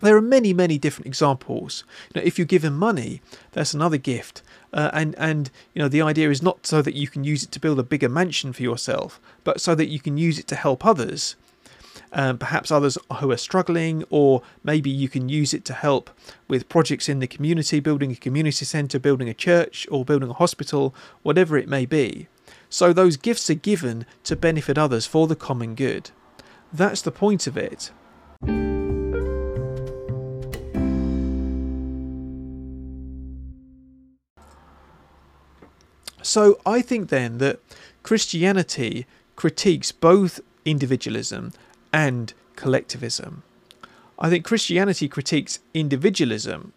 [0.00, 1.84] There are many, many different examples.
[2.12, 3.20] You know, if you give him money,
[3.52, 4.42] that's another gift.
[4.72, 7.50] Uh, and and you know the idea is not so that you can use it
[7.52, 10.54] to build a bigger mansion for yourself, but so that you can use it to
[10.54, 11.36] help others.
[12.12, 16.10] Um, perhaps others who are struggling, or maybe you can use it to help
[16.48, 20.34] with projects in the community, building a community centre, building a church, or building a
[20.34, 20.92] hospital,
[21.22, 22.26] whatever it may be.
[22.68, 26.10] So those gifts are given to benefit others for the common good.
[26.72, 27.90] That's the point of it.
[36.22, 37.60] So I think then that
[38.02, 41.52] Christianity critiques both individualism
[41.92, 43.42] and collectivism.
[44.18, 46.72] I think Christianity critiques individualism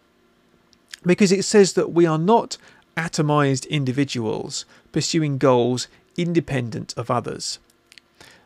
[1.06, 2.58] because it says that we are not
[2.96, 7.60] atomized individuals pursuing goals independent of others.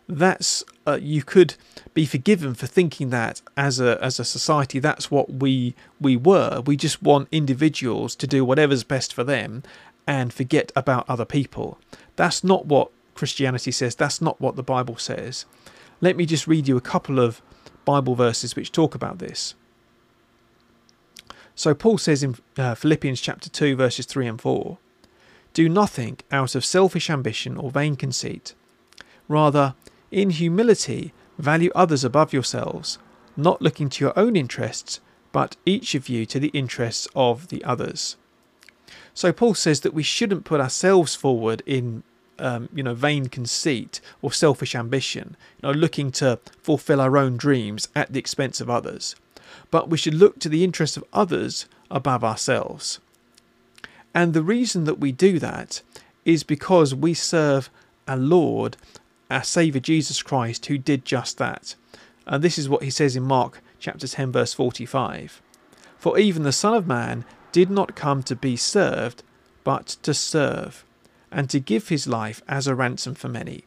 [0.08, 1.56] That's uh, you could
[1.94, 6.62] be forgiven for thinking that as a as a society that's what we we were.
[6.66, 9.64] We just want individuals to do whatever's best for them
[10.08, 11.78] and forget about other people.
[12.16, 13.96] That's not what Christianity says.
[13.96, 15.46] That's not what the Bible says.
[16.00, 17.42] Let me just read you a couple of
[17.86, 19.56] Bible verses which talk about this.
[21.56, 24.78] So Paul says in uh, Philippians chapter 2 verses 3 and 4,
[25.54, 28.54] do nothing out of selfish ambition or vain conceit.
[29.28, 29.74] Rather,
[30.12, 33.00] in humility, value others above yourselves,
[33.36, 35.00] not looking to your own interests,
[35.32, 38.18] but each of you to the interests of the others.
[39.16, 42.04] So Paul says that we shouldn't put ourselves forward in
[42.40, 47.38] um, you know vain conceit or selfish ambition, you know, looking to fulfill our own
[47.38, 49.16] dreams at the expense of others
[49.72, 53.00] but we should look to the interests of others above ourselves.
[54.14, 55.82] And the reason that we do that
[56.26, 57.70] is because we serve
[58.08, 58.78] our Lord,
[59.30, 61.76] our Saviour Jesus Christ, who did just that.
[62.26, 65.42] And this is what he says in Mark chapter 10, verse 45.
[65.98, 69.24] For even the Son of Man did not come to be served,
[69.64, 70.84] but to serve,
[71.32, 73.64] and to give his life as a ransom for many.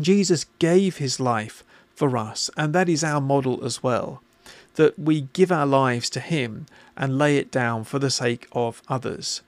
[0.00, 1.62] Jesus gave his life
[1.94, 4.22] for us, and that is our model as well.
[4.74, 6.66] That we give our lives to him
[6.96, 9.42] and lay it down for the sake of others.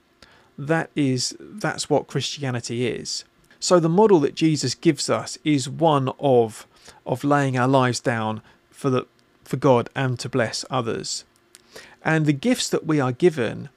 [0.57, 3.25] That is that's what Christianity is.
[3.59, 6.67] So the model that Jesus gives us is one of
[7.05, 9.07] of laying our lives down for the
[9.43, 11.25] for God and to bless others.
[12.05, 13.69] And the gifts that we are given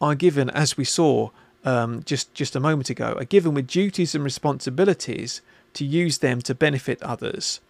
[0.00, 1.30] are given, as we saw
[1.68, 5.42] um, just just a moment ago, are given with duties and responsibilities
[5.74, 7.60] to use them to benefit others,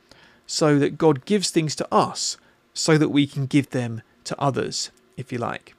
[0.46, 2.36] so that God gives things to us
[2.74, 5.74] so that we can give them to others, if you like.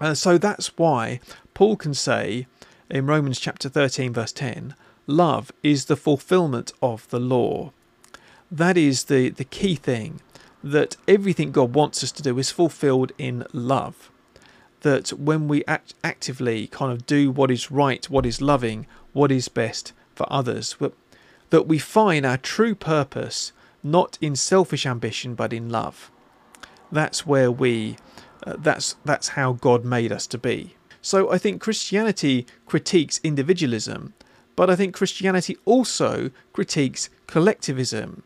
[0.00, 1.18] Uh, so that's why
[1.54, 2.46] Paul can say
[2.88, 4.74] in Romans chapter 13, verse 10,
[5.08, 7.72] love is the fulfillment of the law.
[8.50, 10.20] That is the, the key thing
[10.62, 14.10] that everything God wants us to do is fulfilled in love.
[14.86, 19.32] That when we act actively kind of do what is right, what is loving, what
[19.32, 20.76] is best for others,
[21.50, 26.10] that we find our true purpose not in selfish ambition but in love.
[26.92, 27.96] That's where we,
[28.46, 30.76] uh, that's that's how God made us to be.
[31.02, 34.14] So I think Christianity critiques individualism,
[34.54, 38.22] but I think Christianity also critiques collectivism.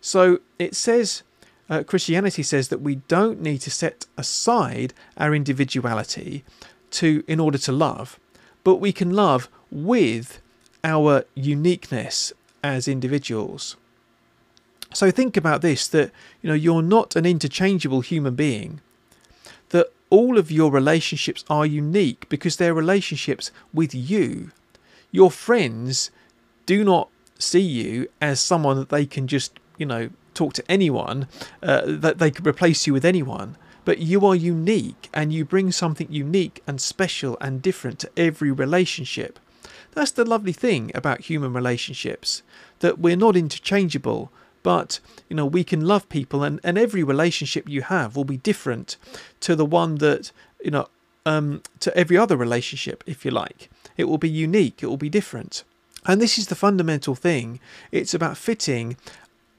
[0.00, 1.24] So it says,
[1.70, 6.44] uh, Christianity says that we don't need to set aside our individuality
[6.90, 8.18] to in order to love,
[8.64, 10.40] but we can love with
[10.82, 12.32] our uniqueness
[12.64, 13.76] as individuals.
[14.92, 16.10] So think about this that
[16.42, 18.80] you know you're not an interchangeable human being.
[19.68, 24.50] That all of your relationships are unique because they're relationships with you.
[25.12, 26.10] Your friends
[26.66, 31.28] do not see you as someone that they can just you know, talk to anyone,
[31.62, 33.56] uh, that they could replace you with anyone.
[33.84, 38.50] But you are unique and you bring something unique and special and different to every
[38.50, 39.38] relationship.
[39.92, 42.42] That's the lovely thing about human relationships,
[42.78, 44.30] that we're not interchangeable,
[44.62, 48.36] but you know we can love people and, and every relationship you have will be
[48.36, 48.96] different
[49.40, 50.86] to the one that you know
[51.26, 55.08] um, to every other relationship if you like it will be unique it will be
[55.08, 55.64] different
[56.06, 58.96] and this is the fundamental thing it's about fitting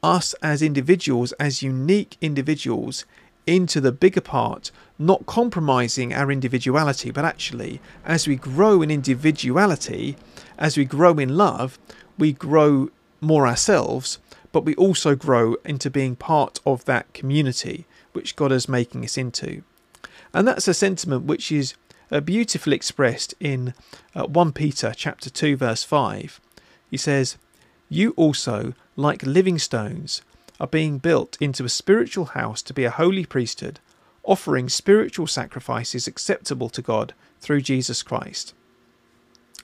[0.03, 3.05] us as individuals, as unique individuals,
[3.47, 10.15] into the bigger part, not compromising our individuality, but actually, as we grow in individuality,
[10.57, 11.79] as we grow in love,
[12.17, 14.19] we grow more ourselves,
[14.51, 19.17] but we also grow into being part of that community which God is making us
[19.17, 19.63] into.
[20.33, 21.73] And that's a sentiment which is
[22.11, 23.73] uh, beautifully expressed in
[24.13, 26.41] uh, 1 Peter chapter 2 verse 5.
[26.89, 27.37] He says,
[27.89, 30.21] "You also like living stones,
[30.59, 33.79] are being built into a spiritual house to be a holy priesthood,
[34.23, 38.53] offering spiritual sacrifices acceptable to God through Jesus Christ.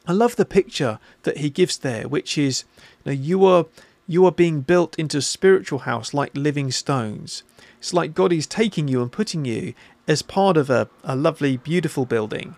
[0.08, 2.64] I love the picture that he gives there, which is
[3.06, 3.66] you, know, you are
[4.08, 7.44] you are being built into a spiritual house like living stones.
[7.78, 9.74] It's like God is taking you and putting you
[10.08, 12.56] as part of a, a lovely, beautiful building,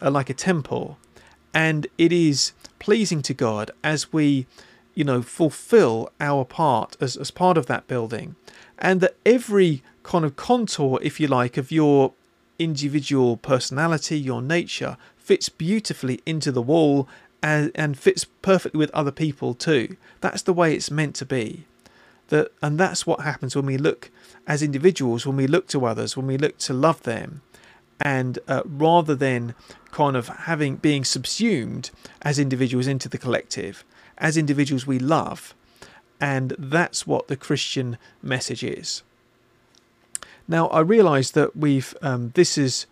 [0.00, 0.98] uh, like a temple.
[1.52, 4.46] And it is pleasing to God as we
[4.96, 8.34] you know, fulfill our part as, as part of that building.
[8.78, 12.14] And that every kind of contour, if you like, of your
[12.58, 17.06] individual personality, your nature, fits beautifully into the wall
[17.42, 19.96] and, and fits perfectly with other people too.
[20.20, 21.66] That's the way it's meant to be.
[22.28, 24.10] That, and that's what happens when we look
[24.46, 27.42] as individuals, when we look to others, when we look to love them,
[28.00, 29.54] and uh, rather than
[29.90, 31.90] kind of having being subsumed
[32.22, 33.84] as individuals into the collective,
[34.18, 35.54] as individuals we love.
[36.20, 39.02] And that's what the Christian message is.
[40.48, 42.86] Now, I realise that we've, um, this is,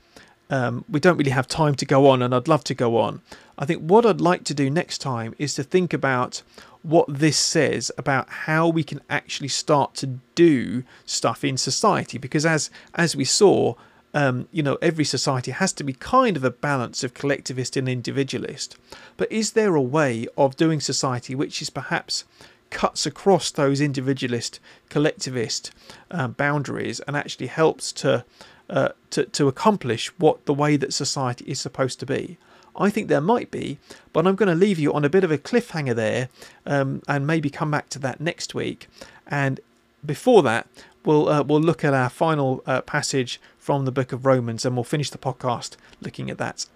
[0.51, 3.23] um, we don't really have time to go on, and I'd love to go on.
[3.57, 6.43] I think what I'd like to do next time is to think about
[6.83, 12.45] what this says about how we can actually start to do stuff in society because
[12.45, 13.75] as as we saw
[14.15, 17.89] um, you know, every society has to be kind of a balance of collectivist and
[17.89, 18.77] individualist.
[19.17, 22.25] But is there a way of doing society which is perhaps
[22.71, 25.73] cuts across those individualist, collectivist
[26.11, 28.25] uh, boundaries and actually helps to,
[28.71, 32.39] uh, to to accomplish what the way that society is supposed to be?
[32.77, 33.79] I think there might be,
[34.13, 36.29] but I'm going to leave you on a bit of a cliffhanger there,
[36.67, 38.89] um, and maybe come back to that next week.
[39.29, 39.61] And
[40.05, 40.67] before that,
[41.05, 44.77] we'll uh, we'll look at our final uh, passage from the book of Romans, and
[44.77, 46.67] we'll finish the podcast looking at that.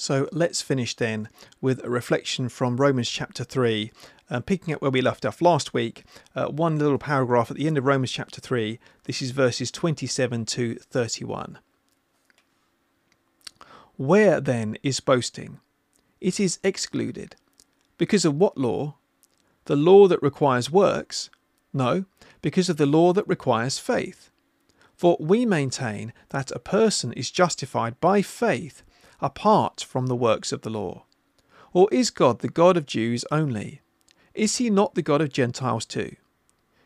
[0.00, 1.28] So let's finish then
[1.60, 3.92] with a reflection from Romans chapter 3,
[4.30, 6.04] um, picking up where we left off last week.
[6.34, 10.46] Uh, one little paragraph at the end of Romans chapter 3, this is verses 27
[10.46, 11.58] to 31.
[13.98, 15.60] Where then is boasting?
[16.18, 17.36] It is excluded.
[18.00, 18.94] Because of what law?
[19.66, 21.28] The law that requires works?
[21.70, 22.06] No,
[22.40, 24.30] because of the law that requires faith.
[24.96, 28.82] For we maintain that a person is justified by faith
[29.20, 31.04] apart from the works of the law.
[31.74, 33.82] Or is God the God of Jews only?
[34.32, 36.16] Is he not the God of Gentiles too?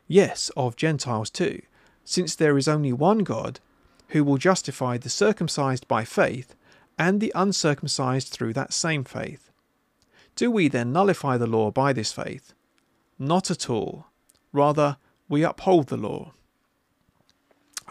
[0.08, 1.62] Yes, of Gentiles too,
[2.04, 3.60] since there is only one God
[4.08, 6.56] who will justify the circumcised by faith
[6.98, 9.43] and the uncircumcised through that same faith.
[10.36, 12.54] Do we then nullify the law by this faith?
[13.18, 14.06] Not at all.
[14.52, 14.96] Rather,
[15.28, 16.32] we uphold the law.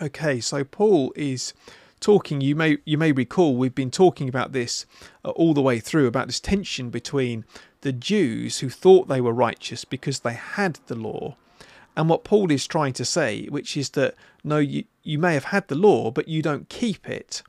[0.01, 1.53] Okay, so Paul is
[1.99, 4.85] talking you may you may recall we've been talking about this
[5.23, 7.45] uh, all the way through about this tension between
[7.79, 11.37] the Jews who thought they were righteous because they had the law
[11.95, 15.45] and what Paul is trying to say which is that no you you may have
[15.45, 17.41] had the law but you don't keep it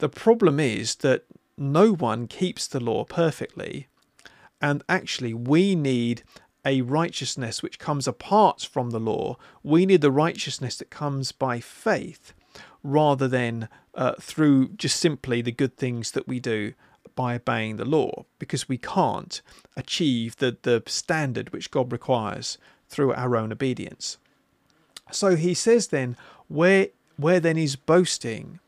[0.00, 1.24] the problem is that
[1.58, 3.86] no one keeps the law perfectly,
[4.60, 6.22] and actually, we need
[6.64, 9.36] a righteousness which comes apart from the law.
[9.62, 12.34] We need the righteousness that comes by faith
[12.82, 16.74] rather than uh, through just simply the good things that we do
[17.16, 19.42] by obeying the law, because we can't
[19.76, 22.56] achieve the, the standard which God requires
[22.88, 24.18] through our own obedience.
[25.10, 26.16] So he says then,
[26.48, 28.60] where where then is boasting?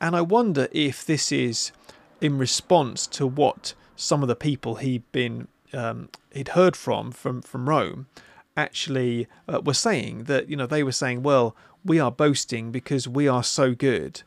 [0.00, 1.70] And I wonder if this is
[2.20, 7.42] in response to what some of the people he'd been um, he'd heard from from
[7.42, 8.06] from Rome
[8.56, 13.08] actually uh, were saying that you know they were saying well we are boasting because
[13.08, 14.22] we are so good.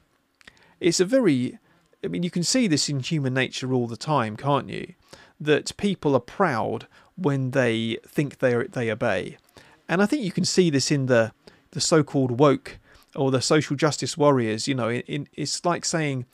[0.80, 1.60] It's a very
[2.04, 4.94] i mean you can see this in human nature all the time can't you?
[5.40, 9.38] That people are proud when they think they are, they obey.
[9.88, 11.32] And i think you can see this in the
[11.72, 12.80] the so-called woke
[13.16, 16.26] or the social justice warriors, you know, in, in, it's like saying,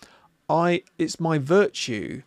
[0.50, 2.22] I it's my virtue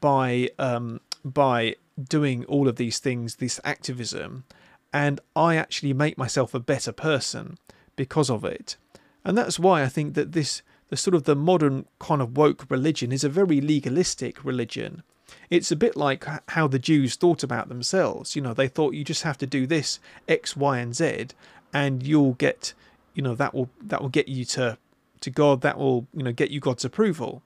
[0.00, 4.44] by um, by doing all of these things, this activism,
[4.92, 7.58] and I actually make myself a better person
[7.96, 8.76] because of it.
[9.24, 12.66] And that's why I think that this the sort of the modern kind of woke
[12.70, 15.02] religion is a very legalistic religion.
[15.50, 18.36] It's a bit like how the Jews thought about themselves.
[18.36, 21.28] You know, they thought you just have to do this X, Y, and Z,
[21.72, 22.72] and you'll get
[23.14, 24.78] you know that will that will get you to
[25.20, 25.62] to God.
[25.62, 27.42] That will you know get you God's approval.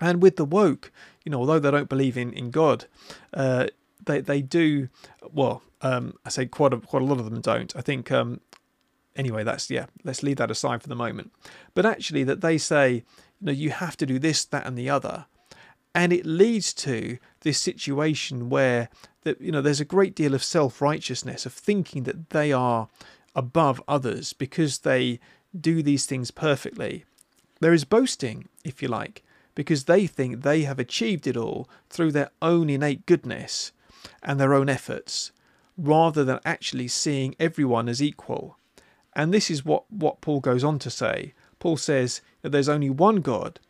[0.00, 0.90] And with the woke,
[1.24, 2.86] you know, although they don't believe in in God,
[3.34, 3.66] uh,
[4.04, 4.88] they they do.
[5.32, 7.74] Well, um, I say quite a quite a lot of them don't.
[7.76, 8.10] I think.
[8.10, 8.40] Um,
[9.16, 9.86] anyway, that's yeah.
[10.04, 11.32] Let's leave that aside for the moment.
[11.74, 13.04] But actually, that they say,
[13.40, 15.26] you know, you have to do this, that, and the other,
[15.94, 18.88] and it leads to this situation where
[19.22, 22.88] that you know there's a great deal of self righteousness of thinking that they are
[23.34, 25.18] above others because they
[25.58, 27.04] do these things perfectly.
[27.60, 29.22] There is boasting, if you like,
[29.54, 33.72] because they think they have achieved it all through their own innate goodness
[34.22, 35.32] and their own efforts,
[35.76, 38.58] rather than actually seeing everyone as equal.
[39.14, 41.34] And this is what, what Paul goes on to say.
[41.58, 43.60] Paul says that there's only one God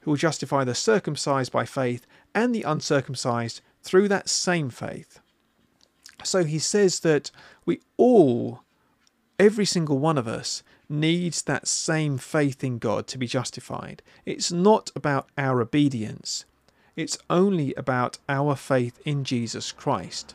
[0.00, 5.20] who will justify the circumcised by faith and the uncircumcised through that same faith.
[6.24, 7.30] So he says that
[7.64, 8.62] we all
[9.42, 10.62] Every single one of us
[10.92, 14.02] needs that same faith in God to be justified.
[14.24, 16.44] It's not about our obedience,
[16.94, 20.34] it's only about our faith in Jesus Christ.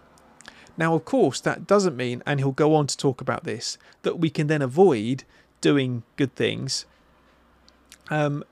[0.78, 4.20] Now, of course, that doesn't mean, and he'll go on to talk about this, that
[4.20, 5.24] we can then avoid
[5.60, 6.86] doing good things
[8.10, 8.44] um,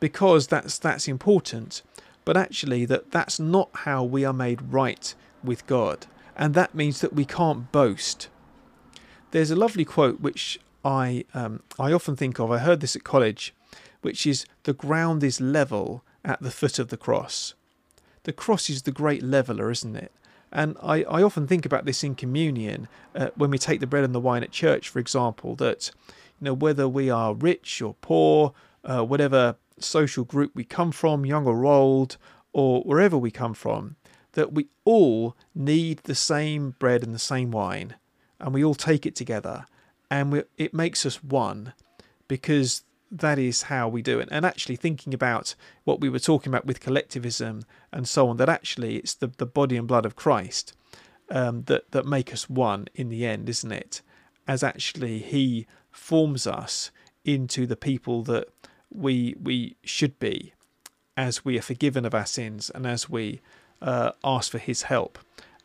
[0.00, 1.82] because that's that's important.
[2.24, 7.00] But actually, that that's not how we are made right with God, and that means
[7.00, 8.28] that we can't boast.
[9.32, 12.50] There's a lovely quote which I um, I often think of.
[12.50, 13.54] I heard this at college,
[14.02, 17.54] which is the ground is level at the foot of the cross.
[18.24, 20.12] The cross is the great leveler, isn't it?
[20.52, 24.04] And I, I often think about this in communion uh, when we take the bread
[24.04, 25.90] and the wine at church, for example, that
[26.40, 28.52] you know whether we are rich or poor,
[28.84, 32.16] uh, whatever social group we come from, young or old,
[32.52, 33.96] or wherever we come from,
[34.32, 37.96] that we all need the same bread and the same wine
[38.40, 39.64] and we all take it together
[40.14, 41.72] and it makes us one
[42.28, 44.28] because that is how we do it.
[44.30, 45.46] And actually, thinking about
[45.86, 47.54] what we were talking about with collectivism
[47.92, 50.72] and so on, that actually it's the, the body and blood of Christ
[51.30, 54.02] um, that, that make us one in the end, isn't it?
[54.46, 56.92] As actually He forms us
[57.24, 58.46] into the people that
[58.90, 60.52] we we should be.
[61.16, 63.40] as we are forgiven of our sins and as we
[63.82, 65.18] uh, ask for His help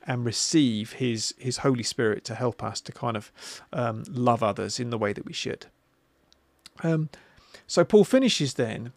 [0.07, 3.31] and receive His His Holy Spirit to help us to kind of
[3.73, 5.67] um, love others in the way that we should.
[6.83, 7.09] Um,
[7.67, 8.93] so Paul finishes then.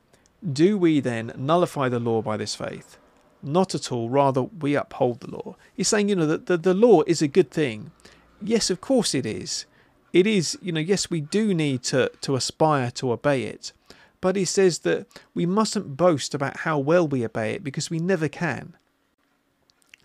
[0.51, 2.99] Do we then nullify the law by this faith?
[3.43, 4.09] Not at all.
[4.09, 5.57] Rather, we uphold the law.
[5.75, 7.93] He's saying, you know, that the, the law is a good thing.
[8.41, 9.67] Yes, of course it is.
[10.13, 13.73] It is, you know, yes, we do need to, to aspire to obey it.
[14.21, 17.99] But he says that we mustn't boast about how well we obey it because we
[17.99, 18.75] never can.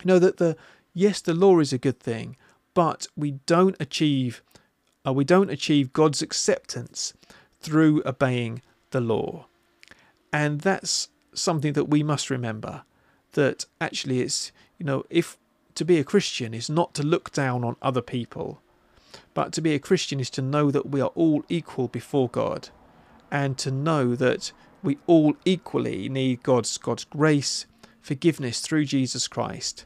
[0.02, 0.56] You know, that the,
[0.98, 2.36] yes, the law is a good thing,
[2.74, 4.42] but we don't achieve,
[5.06, 7.14] uh, we don't achieve God's acceptance
[7.60, 9.46] through obeying the law.
[10.32, 12.82] And that's something that we must remember
[13.32, 15.38] that actually it's, you know, if
[15.76, 18.60] to be a Christian is not to look down on other people,
[19.34, 22.70] but to be a Christian is to know that we are all equal before God
[23.30, 24.50] and to know that
[24.82, 27.66] we all equally need God's God's grace,
[28.00, 29.84] forgiveness through Jesus Christ,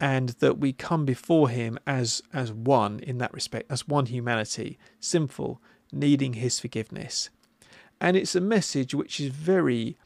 [0.00, 4.78] and that we come before him as as one in that respect, as one humanity,
[4.98, 5.60] sinful,
[5.92, 7.28] needing his forgiveness.
[8.00, 9.98] And it's a message which is very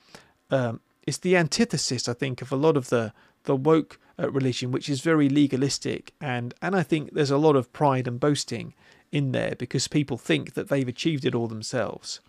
[0.51, 3.13] um, it's the antithesis, I think, of a lot of the
[3.45, 7.57] the woke uh, religion, which is very legalistic, and and I think there's a lot
[7.57, 8.75] of pride and boasting
[9.13, 12.21] in there because people think that they've achieved it all themselves.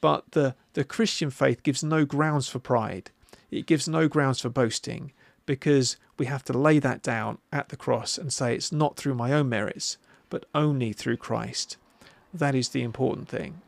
[0.00, 3.10] But the the Christian faith gives no grounds for pride.
[3.50, 5.12] It gives no grounds for boasting
[5.46, 9.14] because we have to lay that down at the cross and say it's not through
[9.14, 9.98] my own merits,
[10.30, 11.76] but only through Christ.
[12.32, 13.60] That is the important thing.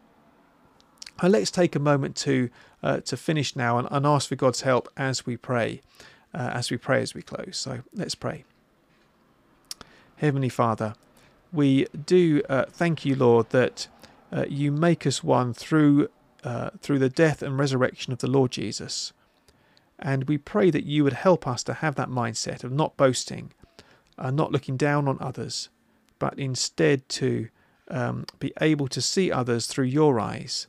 [1.20, 2.51] And let's take a moment to
[2.83, 5.81] uh, to finish now and, and, ask for God's help as we pray,
[6.35, 7.57] uh, as we pray as we close.
[7.57, 8.45] So let's pray.
[10.16, 10.95] Heavenly Father,
[11.51, 13.89] we do uh, thank you, Lord, that
[14.31, 16.09] uh, you make us one through
[16.43, 19.12] uh, through the death and resurrection of the Lord Jesus,
[20.05, 23.52] and we pray that you would help us to have that mindset of not boasting,
[24.18, 25.70] uh, not looking down on others,
[26.18, 27.48] but instead to
[27.88, 30.66] um, be able to see others through your eyes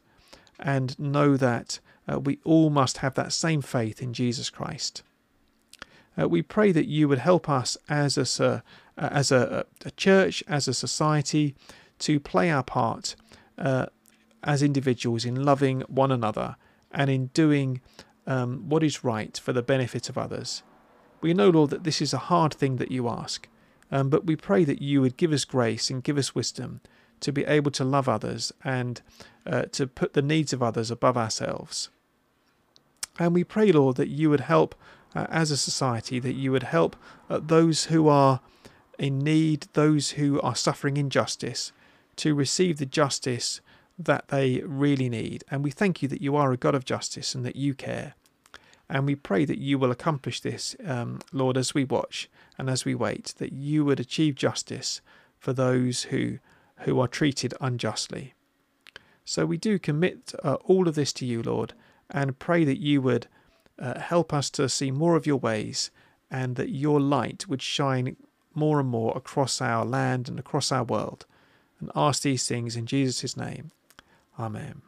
[0.58, 1.80] and know that
[2.12, 5.04] uh, we all must have that same faith in Jesus Christ.
[6.20, 8.60] Uh, we pray that you would help us as a, uh,
[8.98, 11.56] as a, a, church, as a society,
[12.00, 13.18] to play our part
[13.58, 13.88] uh,
[14.44, 16.56] as individuals in loving one another
[16.92, 17.82] and in doing
[18.28, 20.64] um, what is right for the benefit of others.
[21.22, 23.48] We know, Lord, that this is a hard thing that you ask,
[23.92, 26.82] um, but we pray that you would give us grace and give us wisdom
[27.22, 29.02] to be able to love others and
[29.46, 31.90] uh, to put the needs of others above ourselves.
[33.18, 34.76] And we pray, Lord, that you would help
[35.16, 36.96] uh, as a society, that you would help
[37.30, 38.42] uh, those who are
[39.00, 41.72] in need, those who are suffering injustice,
[42.18, 43.62] to receive the justice
[43.98, 45.44] that they really need.
[45.50, 48.16] And we thank you that you are a God of justice and that you care.
[48.90, 52.86] And we pray that you will accomplish this, um, Lord, as we watch and as
[52.86, 55.02] we wait, that you would achieve justice
[55.40, 56.40] for those who,
[56.80, 58.34] who are treated unjustly.
[59.24, 61.74] So we do commit uh, all of this to you, Lord,
[62.12, 63.28] and pray that you would
[63.80, 65.90] uh, help us to see more of your ways
[66.30, 68.16] and that your light would shine
[68.54, 71.26] more and more across our land and across our world.
[71.80, 73.72] And ask these things in Jesus' name.
[74.40, 74.82] Amen.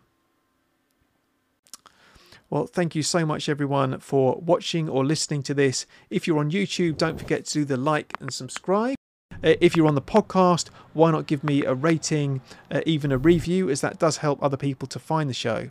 [2.50, 5.86] Well, thank you so much, everyone, for watching or listening to this.
[6.10, 8.96] If you're on YouTube, don't forget to do the like and subscribe.
[9.44, 12.42] Uh, if you're on the podcast, why not give me a rating,
[12.72, 15.70] uh, even a review, as that does help other people to find the show.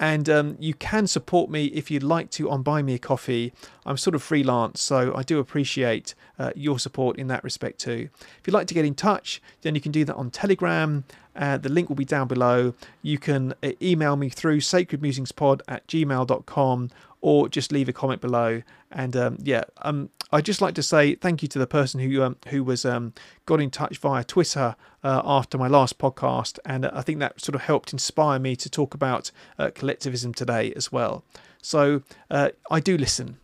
[0.00, 3.52] And um, you can support me if you'd like to on Buy Me a Coffee.
[3.84, 8.08] I'm sort of freelance, so I do appreciate uh, your support in that respect too.
[8.38, 11.04] If you'd like to get in touch, then you can do that on Telegram.
[11.38, 12.74] Uh, the link will be down below.
[13.00, 18.62] You can uh, email me through sacredmusingspod at gmail.com or just leave a comment below.
[18.90, 22.22] And um, yeah, um, I'd just like to say thank you to the person who
[22.22, 23.12] um, who was um,
[23.46, 27.54] got in touch via Twitter uh, after my last podcast, and I think that sort
[27.54, 31.24] of helped inspire me to talk about uh, collectivism today as well.
[31.62, 33.38] So uh, I do listen.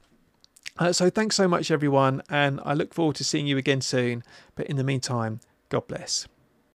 [0.79, 4.25] Uh, so thanks so much, everyone, and I look forward to seeing you again soon.
[4.57, 6.27] But in the meantime, God bless.